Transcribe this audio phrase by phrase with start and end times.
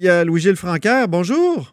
[0.00, 1.06] Il y a Louis-Gilles Francaire.
[1.06, 1.72] Bonjour.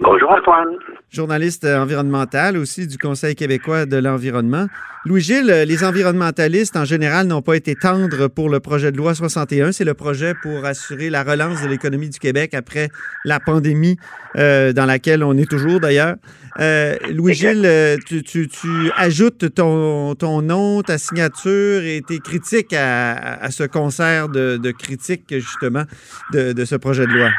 [0.00, 0.76] Bonjour Antoine.
[1.10, 4.66] Journaliste environnemental aussi du Conseil québécois de l'environnement.
[5.04, 9.72] Louis-Gilles, les environnementalistes en général n'ont pas été tendres pour le projet de loi 61.
[9.72, 12.90] C'est le projet pour assurer la relance de l'économie du Québec après
[13.24, 13.96] la pandémie
[14.36, 16.14] euh, dans laquelle on est toujours d'ailleurs.
[16.60, 18.48] Euh, Louis-Gilles, euh, tu,
[18.96, 25.84] ajoutes ton, ton, nom, ta signature et tes critiques à, ce concert de, critiques justement
[26.32, 27.30] de ce projet de loi.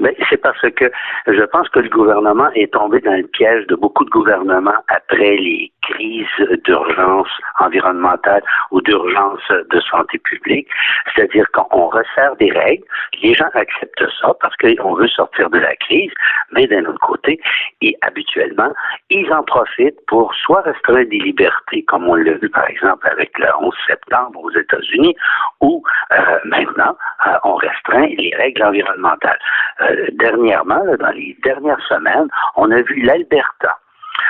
[0.00, 0.90] Mais c'est parce que
[1.26, 5.36] je pense que le gouvernement est tombé dans le piège de beaucoup de gouvernements après
[5.36, 6.26] les crises
[6.64, 7.28] d'urgence
[7.60, 9.40] environnementale ou d'urgence
[9.70, 10.68] de santé publique.
[11.14, 12.84] C'est-à-dire qu'on resserre des règles,
[13.22, 16.12] les gens acceptent ça parce qu'on veut sortir de la crise,
[16.52, 17.40] mais d'un autre côté,
[17.80, 18.72] et habituellement,
[19.10, 23.38] ils en profitent pour soit restreindre des libertés, comme on l'a vu par exemple avec
[23.38, 25.16] le 11 septembre aux États-Unis,
[25.60, 25.82] ou
[26.12, 29.38] euh, maintenant, euh, on restreint les règles environnementales.
[29.80, 33.78] Euh, dernièrement, dans les dernières semaines, on a vu l'Alberta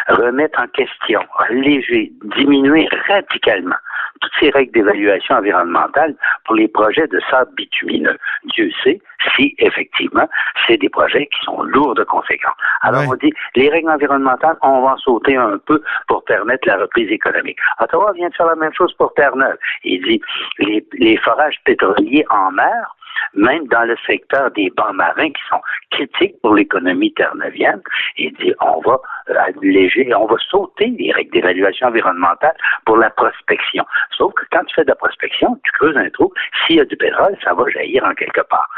[0.09, 3.77] remettre en question, alléger, diminuer radicalement
[4.21, 6.15] toutes ces règles d'évaluation environnementale
[6.45, 8.17] pour les projets de sable bitumineux.
[8.45, 9.01] Dieu sait
[9.35, 10.29] si effectivement
[10.67, 12.55] c'est des projets qui sont lourds de conséquences.
[12.81, 16.77] Alors on dit les règles environnementales, on va en sauter un peu pour permettre la
[16.77, 17.59] reprise économique.
[17.81, 19.59] Ottawa vient de faire la même chose pour Terre-Neuve.
[19.85, 20.21] Il dit
[20.59, 22.97] les, les forages pétroliers en mer
[23.37, 27.83] même dans le secteur des bancs marins qui sont critiques pour l'économie terre-neuvienne.
[28.17, 28.99] Il dit on va
[29.29, 33.85] alléger, on va sauter les règles d'évaluation environnementale pour la prospection.
[34.17, 36.33] Sauf que quand tu fais de la prospection, tu creuses un trou,
[36.67, 38.69] s'il y a du pétrole, ça va jaillir en quelque part.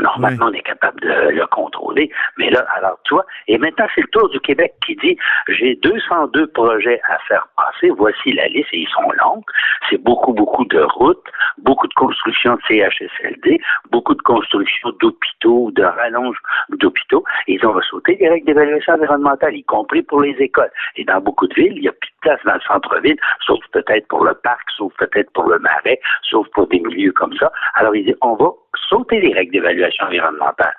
[0.00, 2.10] Normalement, on est capable de le contrôler.
[2.36, 5.16] Mais là, alors, toi, et maintenant, c'est le tour du Québec qui dit,
[5.48, 7.90] j'ai 202 projets à faire passer.
[7.90, 9.42] Voici la liste et ils sont longs.
[9.88, 11.26] C'est beaucoup, beaucoup de routes,
[11.58, 16.38] beaucoup de construction de CHSLD, beaucoup de construction d'hôpitaux, de rallonges
[16.70, 17.24] d'hôpitaux.
[17.46, 20.70] Ils ont sauté des règles d'évaluation environnementale, y compris pour les écoles.
[20.96, 23.60] Et dans beaucoup de villes, il n'y a plus de place dans le centre-ville, sauf
[23.72, 27.50] peut-être pour le parc, sauf peut-être pour le marais, sauf pour des milieux comme ça.
[27.74, 28.50] Alors, ils disent, on va
[28.88, 30.74] sauter les règles d'évaluation environnementale.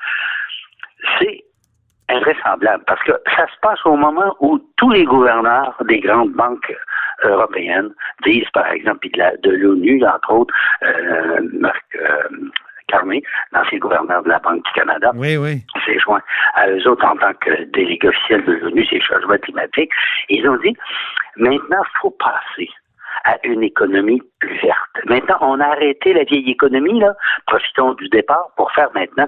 [1.20, 1.44] C'est
[2.10, 6.74] invraisemblable parce que ça se passe au moment où tous les gouverneurs des grandes banques
[7.24, 7.90] européennes
[8.26, 10.54] disent, par exemple, de l'ONU, entre autres,
[10.84, 12.24] euh, Marc euh,
[12.88, 13.22] Carmé,
[13.52, 15.62] l'ancien gouverneur de la Banque du Canada, oui, oui.
[15.86, 16.22] s'est joint
[16.56, 19.92] à eux autres en tant que délégué officiel de l'ONU, c'est changement climatique.
[20.30, 20.76] Ils ont dit,
[21.36, 22.70] maintenant, il faut passer
[23.24, 25.06] à une économie plus verte.
[25.06, 27.14] Maintenant, on a arrêté la vieille économie, là.
[27.46, 29.28] Profitons du départ pour faire maintenant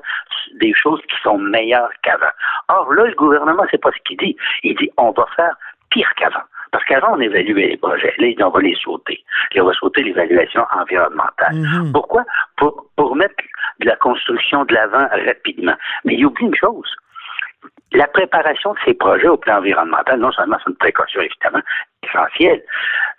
[0.56, 2.32] des choses qui sont meilleures qu'avant.
[2.70, 4.36] Or, là, le gouvernement, c'est pas ce qu'il dit.
[4.64, 5.56] Il dit, on va faire
[5.90, 6.44] pire qu'avant.
[6.72, 8.14] Parce qu'avant, on évaluait les projets.
[8.18, 9.24] Là, on va les sauter.
[9.54, 11.56] Et on va sauter l'évaluation environnementale.
[11.56, 11.92] Mhm.
[11.92, 12.24] Pourquoi?
[12.58, 13.36] Pour, pour mettre
[13.80, 15.76] de la construction de l'avant rapidement.
[16.06, 16.96] Mais il oublie une chose
[17.94, 21.64] la préparation de ces projets au plan environnemental, non seulement c'est une précaution évidemment
[22.04, 22.64] essentielle,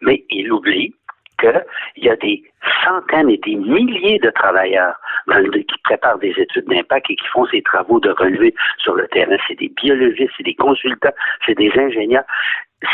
[0.00, 0.94] mais il oublie
[1.40, 1.64] qu'il
[1.96, 2.42] y a des
[2.84, 4.94] centaines et des milliers de travailleurs
[5.26, 9.36] qui préparent des études d'impact et qui font ces travaux de relevé sur le terrain.
[9.48, 11.14] C'est des biologistes, c'est des consultants,
[11.46, 12.24] c'est des ingénieurs.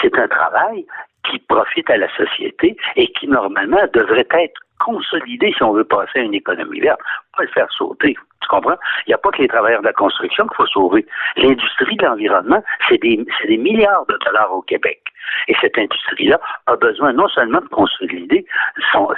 [0.00, 0.86] C'est un travail
[1.28, 6.20] qui profite à la société et qui normalement devrait être consolidé si on veut passer
[6.20, 7.00] à une économie verte,
[7.36, 8.14] pas le faire sauter.
[8.40, 8.76] Tu comprends?
[9.06, 11.04] Il n'y a pas que les travailleurs de la construction qu'il faut sauver.
[11.36, 15.02] L'industrie de l'environnement, c'est des, milliards de dollars au Québec.
[15.48, 16.38] Et cette industrie-là
[16.68, 18.46] a besoin non seulement de consolider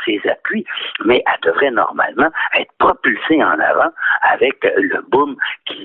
[0.06, 0.65] ses appuis,
[1.05, 3.91] mais elle devrait normalement être propulsée en avant
[4.23, 5.37] avec le boom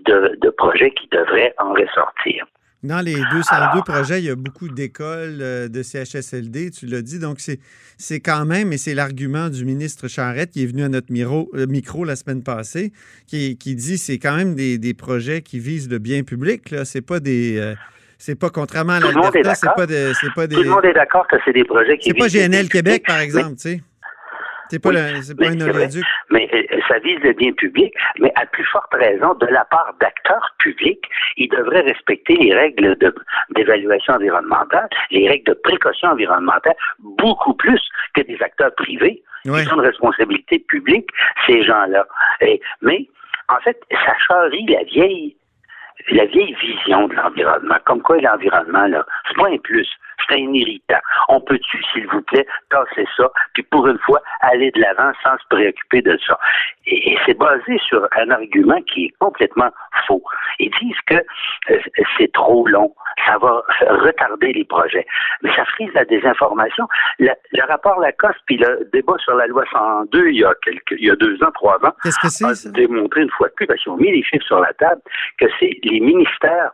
[0.06, 2.46] de, de projets qui devraient en ressortir.
[2.84, 7.18] Dans les 202 projets, il y a beaucoup d'écoles euh, de CHSLD, tu l'as dit.
[7.18, 11.10] Donc, c'est quand même, et c'est l'argument du ministre Charette qui est venu à notre
[11.10, 12.92] micro, euh, micro la semaine passée,
[13.26, 16.64] qui, qui dit c'est quand même des, des, projets qui visent le bien public.
[16.70, 17.58] Ce C'est pas des.
[17.58, 17.74] Euh,
[18.18, 20.56] c'est pas contrairement à l'Alberta, c'est pas, de, pas des.
[20.56, 22.10] Tout le monde est d'accord que c'est des projets qui.
[22.10, 23.82] C'est pas GNL Québec, par exemple, tu sais.
[24.74, 26.04] C'est pas, pas un oléoduc.
[26.32, 29.94] Mais euh, ça vise le bien public, mais à plus forte raison, de la part
[30.02, 31.04] d'acteurs publics,
[31.38, 32.98] ils devraient respecter les règles
[33.52, 37.82] d'évaluation environnementale, les règles de précaution environnementale, beaucoup plus
[38.16, 39.22] que des acteurs privés.
[39.46, 41.10] Ils ont une responsabilité publique,
[41.46, 42.08] ces gens-là.
[42.82, 43.08] Mais,
[43.50, 45.36] en fait, ça charrie la vieille
[46.10, 49.88] la vieille vision de l'environnement, comme quoi l'environnement, là, c'est pas un plus,
[50.28, 51.00] C'est un irritant.
[51.30, 55.38] On peut-tu, s'il vous plaît, tasser ça, puis pour une fois, aller de l'avant sans
[55.38, 56.40] se préoccuper de ça?
[56.86, 59.70] Et, c'est basé sur un argument qui est complètement
[60.08, 60.24] faux.
[60.60, 61.16] Ils disent que
[61.72, 61.80] euh,
[62.18, 62.94] c'est trop long,
[63.26, 65.06] ça va retarder les projets.
[65.42, 66.88] Mais ça frise la désinformation.
[67.20, 67.32] Le,
[67.68, 71.12] rapport Lacoste, puis le débat sur la loi 102, il y a, quelques, il y
[71.12, 74.12] a deux ans, trois ans, a démontré une fois de plus, parce qu'ils ont mis
[74.12, 75.02] les chiffres sur la table,
[75.40, 76.72] que c'est les ministères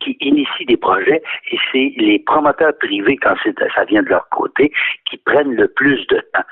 [0.00, 3.34] qui initient des projets et c'est les promoteurs privés, quand
[3.74, 4.72] ça vient de leur côté,
[5.08, 6.44] qui prennent le plus de temps.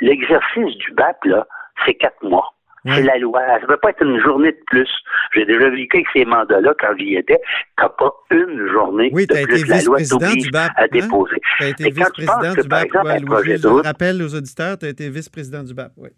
[0.00, 1.46] L'exercice du BAP, là,
[1.84, 2.54] c'est quatre mois.
[2.86, 3.40] C'est la loi.
[3.46, 4.90] Ça ne peut pas être une journée de plus.
[5.34, 7.40] J'ai déjà vécu avec ces mandats-là quand j'y étais.
[7.78, 9.66] Tu pas une journée oui, de plus.
[9.66, 10.86] La loi t'oblige à hein?
[10.92, 11.36] déposer.
[11.56, 12.92] Tu as été vice-président du BAP.
[12.92, 15.92] Ouais, je rappelle aux auditeurs, tu as été vice-président du BAP.
[15.96, 16.10] Oui.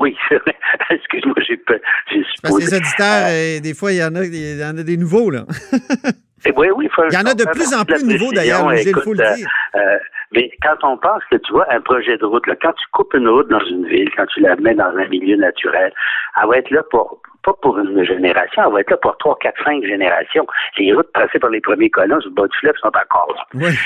[0.00, 0.16] Oui,
[0.90, 1.74] excuse-moi, j'ai pas.
[2.42, 4.78] Parce que les auditeurs, euh, euh, des fois, il y, en a, il y en
[4.78, 5.44] a des nouveaux, là.
[6.46, 8.94] Eh oui, oui, il y en a de plus en plus de nouveaux, d'ailleurs, il
[9.04, 9.46] faut le dire.
[9.74, 9.98] Euh,
[10.32, 13.12] mais quand on pense que tu vois un projet de route, là, quand tu coupes
[13.12, 15.92] une route dans une ville, quand tu la mets dans un milieu naturel,
[16.40, 19.36] elle va être là pour pas pour une génération, elle va être là pour trois,
[19.38, 20.46] quatre, cinq générations.
[20.78, 23.44] Les routes passées par les premiers colons sur le bas du fleuve sont encore là.
[23.52, 23.76] Oui.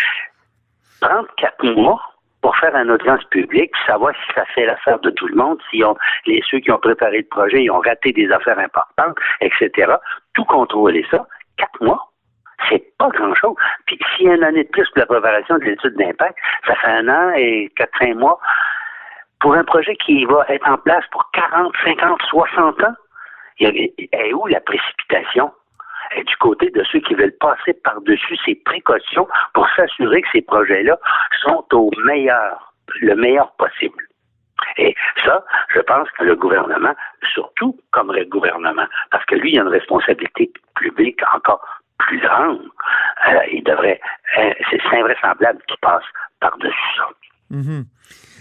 [1.00, 2.13] 34 mois
[2.44, 5.82] pour faire une audience publique, savoir si ça fait l'affaire de tout le monde, si
[6.26, 9.94] les, ceux qui ont préparé le projet, ils ont raté des affaires importantes, etc.
[10.34, 11.26] Tout contrôler ça,
[11.56, 12.06] quatre mois,
[12.68, 13.56] c'est pas grand-chose.
[13.86, 16.36] Puis s'il y a une année de plus pour la préparation de l'étude d'impact,
[16.66, 18.38] ça fait un an et quatre, cinq mois.
[19.40, 22.94] Pour un projet qui va être en place pour 40, 50, 60 ans,
[23.58, 25.50] il a, où la précipitation?
[26.22, 30.98] Du côté de ceux qui veulent passer par-dessus ces précautions pour s'assurer que ces projets-là
[31.42, 34.02] sont au meilleur, le meilleur possible.
[34.78, 34.94] Et
[35.24, 35.44] ça,
[35.74, 36.94] je pense que le gouvernement,
[37.32, 41.64] surtout comme le gouvernement, parce que lui, il a une responsabilité publique encore
[41.98, 42.60] plus grande,
[43.28, 44.00] euh, il devrait,
[44.38, 46.04] euh, c'est invraisemblable qu'il passe
[46.40, 47.08] par-dessus ça.
[47.52, 47.84] Mm-hmm.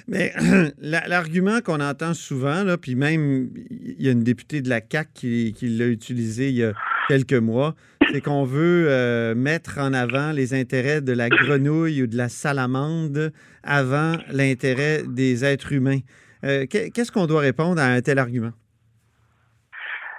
[0.07, 0.33] Mais
[0.81, 5.13] l'argument qu'on entend souvent, là, puis même il y a une députée de la CAC
[5.13, 6.73] qui, l'a utilisé il y a
[7.07, 7.73] quelques mois,
[8.11, 12.29] c'est qu'on veut euh, mettre en avant les intérêts de la grenouille ou de la
[12.29, 13.31] salamande
[13.63, 15.99] avant l'intérêt des êtres humains.
[16.43, 18.51] Euh, qu'est-ce qu'on doit répondre à un tel argument?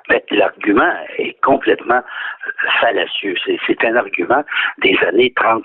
[0.09, 2.03] Ben, l'argument est complètement
[2.81, 3.35] fallacieux.
[3.67, 4.45] C'est un argument
[4.83, 5.63] des années 30-40.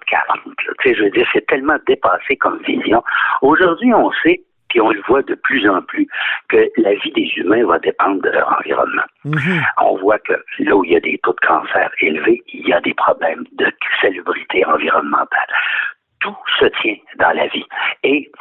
[0.86, 3.04] Je veux dire, c'est tellement dépassé comme vision.
[3.42, 6.08] Aujourd'hui, on sait puis on le voit de plus en plus,
[6.48, 9.04] que la vie des humains va dépendre de leur environnement.
[9.26, 9.64] Mm-hmm.
[9.82, 12.74] On voit que là où il y a des taux de cancer élevés, il y
[12.74, 13.72] a des problèmes de
[14.02, 15.48] salubrité environnementale.
[16.20, 17.66] Tout se tient dans la vie.
[18.04, 18.32] Et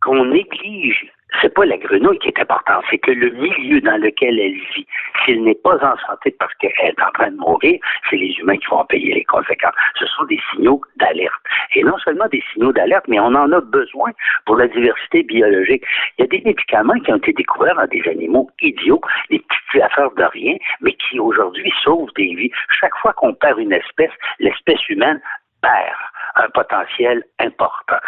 [0.00, 1.06] qu'on néglige
[1.40, 4.86] c'est pas la grenouille qui est importante, c'est que le milieu dans lequel elle vit,
[5.24, 7.78] s'il n'est pas en santé parce qu'elle est en train de mourir,
[8.08, 9.74] c'est les humains qui vont payer les conséquences.
[9.98, 11.40] Ce sont des signaux d'alerte.
[11.74, 14.10] Et non seulement des signaux d'alerte, mais on en a besoin
[14.46, 15.84] pour la diversité biologique.
[16.18, 19.00] Il y a des médicaments qui ont été découverts dans des animaux idiots,
[19.30, 22.50] des petites affaires de rien, mais qui aujourd'hui sauvent des vies.
[22.80, 25.20] Chaque fois qu'on perd une espèce, l'espèce humaine
[25.62, 25.96] perd
[26.36, 27.98] un potentiel important.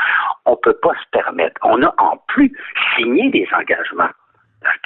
[0.45, 1.61] On ne peut pas se permettre.
[1.63, 2.53] On a en plus
[2.97, 4.11] signé des engagements.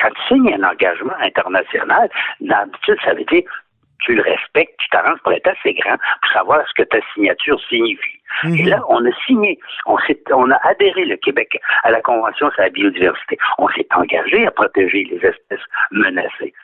[0.00, 2.10] Quand tu signes un engagement international,
[2.40, 3.44] d'habitude, ça veut dire
[4.00, 7.60] tu le respectes, tu t'arranges pour être assez grand pour savoir ce que ta signature
[7.68, 8.18] signifie.
[8.44, 8.54] Mhm.
[8.54, 9.98] Et là, on a signé, on,
[10.32, 13.38] on a adhéré le Québec à la Convention sur la biodiversité.
[13.58, 16.54] On s'est engagé à protéger les espèces menacées.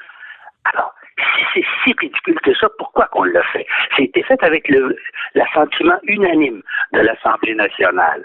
[0.73, 3.67] Alors, si c'est si ridicule que ça, pourquoi qu'on l'a fait?
[3.97, 4.97] C'était fait avec le
[5.35, 8.25] l'assentiment unanime de l'Assemblée nationale.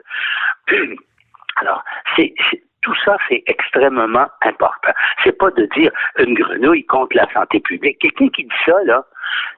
[1.57, 1.83] Alors,
[2.15, 2.33] c'est
[2.81, 4.91] tout ça, c'est extrêmement important.
[5.23, 7.99] C'est pas de dire une grenouille contre la santé publique.
[7.99, 9.05] Quelqu'un qui dit ça, là,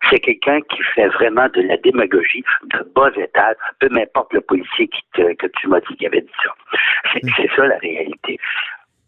[0.10, 4.88] c'est quelqu'un qui fait vraiment de la démagogie de bas étage, peu m'importe le policier
[4.88, 6.54] qui que tu m'as dit qu'il avait dit ça.
[7.14, 8.40] C'est ça la réalité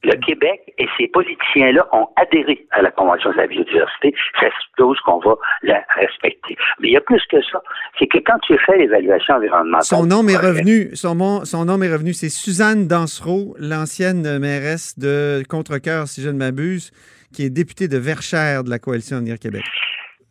[0.06, 4.14] le Québec et ces politiciens-là ont adhéré à la Convention de la biodiversité.
[4.40, 6.56] Ça suppose qu'on va la respecter.
[6.80, 7.62] Mais il y a plus que ça.
[7.98, 9.84] C'est que quand tu fais l'évaluation environnementale...
[9.84, 10.96] Son nom est revenu.
[10.96, 12.14] Son, son nom est revenu.
[12.14, 16.92] C'est Suzanne Dansereau, l'ancienne mairesse de Contrecoeur, si je ne m'abuse,
[17.34, 19.64] qui est députée de Verchères de la Coalition Avenir Québec.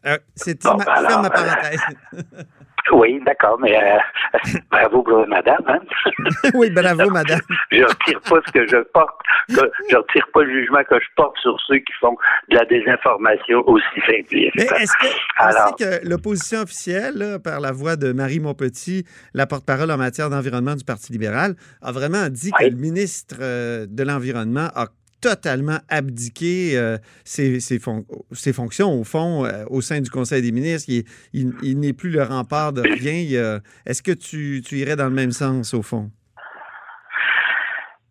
[0.07, 1.81] Euh, c'est ma, ben ma parenthèse.
[2.93, 3.99] Oui, d'accord, mais euh,
[4.71, 5.63] bravo, madame.
[5.69, 5.81] Hein?
[6.55, 7.41] oui, bravo, madame.
[7.71, 11.01] je ne retire pas ce que je porte, je ne retire pas le jugement que
[11.01, 12.17] je porte sur ceux qui font
[12.51, 14.53] de la désinformation aussi simpliste.
[14.57, 19.97] Mais est-ce que, que l'opposition officielle, par la voix de Marie Montpetit, la porte-parole en
[19.97, 24.87] matière d'environnement du Parti libéral, a vraiment dit que le ministre euh, de l'Environnement a
[25.25, 30.93] totalement abdiqué euh, ses, fonctions, au fond, euh, au sein du Conseil des ministres.
[31.33, 33.61] Il, n'est plus le rempart de rien.
[33.87, 36.11] Est-ce que tu, irais dans le même sens, au fond?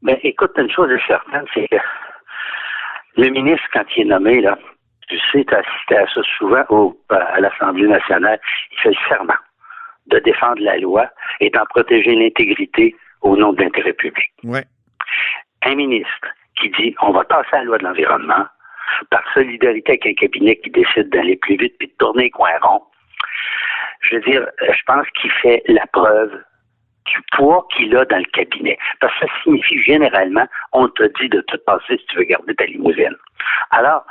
[0.01, 1.77] Mais ben, écoute, une chose est certaine, c'est que
[3.15, 4.58] le ministre, quand il est nommé, là,
[5.08, 8.39] tu sais, tu as assisté à ça souvent au, à l'Assemblée nationale,
[8.72, 9.38] il fait le serment
[10.08, 14.32] de défendre la loi et d'en protéger l'intégrité au nom de l'intérêt public.
[14.43, 14.65] Ouais.
[15.63, 16.27] Un ministre
[16.60, 18.45] qui dit on va passer la loi de l'environnement
[19.10, 22.57] par solidarité avec un cabinet qui décide d'aller plus vite puis de tourner les coins
[22.62, 22.83] ronds,
[24.01, 26.31] je veux dire, je pense qu'il fait la preuve
[27.05, 28.77] du poids qu'il a dans le cabinet.
[29.00, 32.55] Parce que ça signifie généralement, on te dit de te passer si tu veux garder
[32.55, 33.15] ta limousine.
[33.72, 34.05] Alors,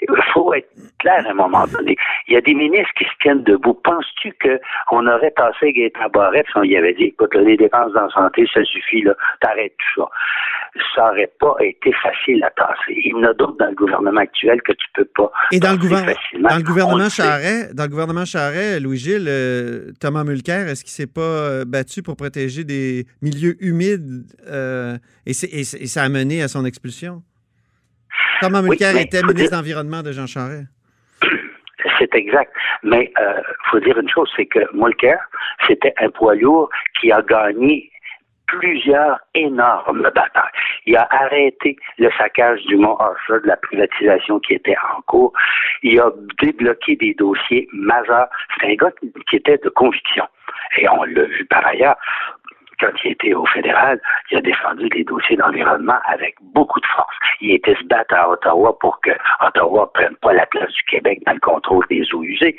[0.00, 0.68] il faut être
[0.98, 1.96] clair à un moment donné.
[2.28, 3.74] Il y a des ministres qui se tiennent debout.
[3.84, 8.08] Penses-tu qu'on aurait passé Gaëtan Barrette si on y avait dit, écoute, les dépenses en
[8.10, 10.08] santé, ça suffit, là, t'arrêtes tout ça.
[10.94, 12.94] Ça n'aurait pas été facile à tasser.
[13.04, 15.30] Il y en a d'autres dans le gouvernement actuel que tu peux pas.
[15.50, 20.24] Et dans le, gouvernement, dans le gouvernement Charret, dans le gouvernement Charret, Louis-Gilles, euh, Thomas
[20.24, 24.96] Mulcair, est-ce qu'il s'est pas euh, battu pour protéger des milieux humides euh,
[25.26, 27.22] et, et ça a mené à son expulsion?
[28.40, 30.66] Thomas Mulcair était ministre de l'Environnement de Jean Charest?
[31.98, 32.52] C'est exact.
[32.82, 35.18] Mais il euh, faut dire une chose, c'est que Mulcair,
[35.66, 36.68] c'était un poids lourd
[37.00, 37.90] qui a gagné
[38.46, 40.52] plusieurs énormes batailles.
[40.86, 45.32] Il a arrêté le saccage du Mont Arthur, de la privatisation qui était en cours.
[45.82, 46.10] Il a
[46.40, 48.28] débloqué des dossiers majeurs.
[48.60, 48.92] C'est un gars
[49.28, 50.24] qui était de conviction.
[50.78, 51.96] Et on l'a vu par ailleurs
[52.82, 57.14] quand il était au fédéral, il a défendu les dossiers d'environnement avec beaucoup de force.
[57.40, 59.10] Il était se battre à Ottawa pour que
[59.40, 62.56] Ottawa prenne pas la place du Québec dans le contrôle des eaux usées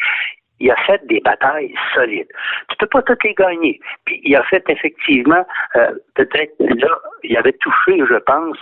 [0.59, 2.27] il a fait des batailles solides.
[2.69, 3.79] Tu peux pas toutes les gagner.
[4.05, 8.57] Puis il a fait effectivement, euh, peut-être là, il avait touché, je pense,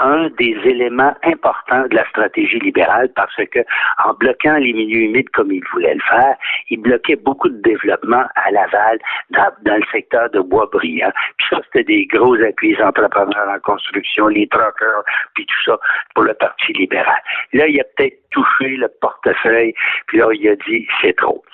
[0.00, 3.60] un des éléments importants de la stratégie libérale parce que
[4.04, 6.36] en bloquant les milieux humides comme il voulait le faire,
[6.70, 8.98] il bloquait beaucoup de développement à Laval
[9.30, 11.12] dans, le secteur de Boisbriand.
[11.36, 15.04] Puis ça, c'était des gros appuis entrepreneurs en construction, les truckers,
[15.34, 15.78] puis tout ça
[16.14, 17.20] pour le Parti libéral.
[17.52, 19.74] Là, il a peut-être touché le portefeuille,
[20.06, 21.44] puis là, il a dit c'est trop.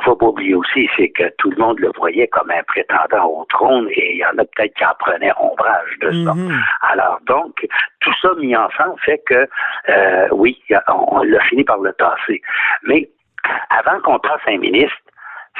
[0.00, 3.44] Faut pas oublier aussi, c'est que tout le monde le voyait comme un prétendant au
[3.46, 6.34] trône et il y en a peut-être qui en prenaient ombrage de ça.
[6.34, 6.62] Mhm.
[6.80, 7.66] Alors donc,
[8.00, 9.48] tout ça mis ensemble fait que,
[9.88, 12.40] euh, oui, on, l'a fini par le tasser.
[12.84, 13.08] Mais
[13.70, 14.96] avant qu'on tasse un ministre,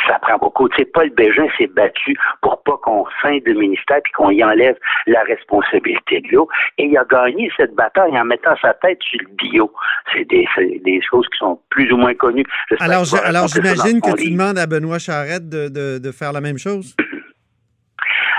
[0.07, 0.69] ça prend beaucoup.
[0.71, 4.45] Tu sais, Paul Bégin s'est battu pour pas qu'on scinde le ministère et qu'on y
[4.45, 6.49] enlève la responsabilité de l'eau.
[6.79, 9.73] Et il a gagné cette bataille en mettant sa tête sur le bio.
[10.13, 10.47] C'est des,
[10.85, 12.45] des choses qui sont plus ou moins connues.
[12.81, 16.59] Alors, alors j'imagine que tu demandes à Benoît Charette de, de, de faire la même
[16.59, 16.95] chose?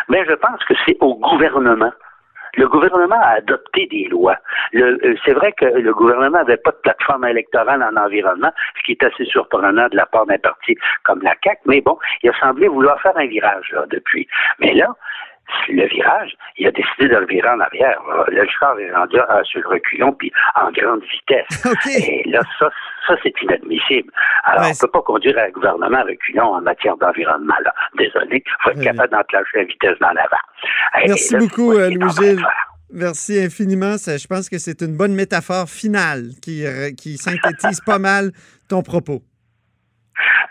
[0.10, 1.92] Mais je pense que c'est au gouvernement
[2.56, 4.38] le gouvernement a adopté des lois.
[4.76, 8.92] Euh, c'est vrai que le gouvernement n'avait pas de plateforme électorale en environnement, ce qui
[8.94, 11.60] est assez surprenant de la part d'un parti comme la CAC.
[11.66, 14.28] Mais bon, il a semblé vouloir faire un virage là, depuis.
[14.60, 14.88] Mais là,
[15.70, 18.00] le virage, il a décidé de le virer en arrière.
[18.28, 21.66] Le char est rendu sur le reculon, puis en grande vitesse.
[21.98, 22.70] Et là, ça,
[23.08, 24.12] ça c'est inadmissible.
[24.44, 27.56] Alors, on ne peut pas conduire un gouvernement à reculons en matière d'environnement.
[27.98, 31.08] Désolé, il faut être capable d'enclencher la vitesse dans l'avant.
[31.08, 32.46] Merci beaucoup, euh, Louis-Gilles.
[32.92, 33.96] Merci infiniment.
[33.98, 36.64] je pense que c'est une bonne métaphore finale qui,
[36.96, 38.32] qui synthétise pas mal
[38.70, 39.24] ton propos.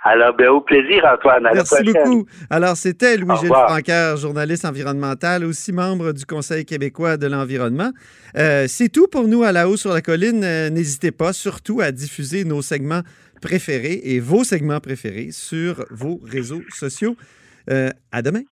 [0.05, 1.49] Alors, ben, au plaisir, Antoine.
[1.55, 2.27] Merci beaucoup.
[2.51, 7.93] Alors, c'était Louis-Gilles Francaire, journaliste environnemental, aussi membre du Conseil québécois de l'environnement.
[8.37, 10.43] Euh, c'est tout pour nous à la haut sur la colline.
[10.43, 13.03] Euh, n'hésitez pas surtout à diffuser nos segments
[13.41, 17.17] préférés et vos segments préférés sur vos réseaux sociaux.
[17.71, 18.43] Euh, à demain.